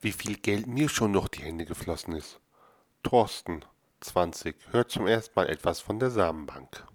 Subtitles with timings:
[0.00, 2.40] wie viel Geld mir schon durch die Hände geflossen ist.
[3.02, 3.64] Thorsten,
[4.00, 6.86] 20, hört zum ersten Mal etwas von der Samenbank.